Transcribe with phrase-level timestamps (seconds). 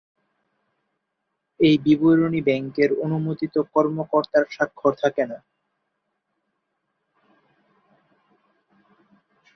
[1.59, 5.37] এই বিবরণী ব্যাংকের অনুমোদিত কর্মকর্তার স্বাক্ষর থাকে না।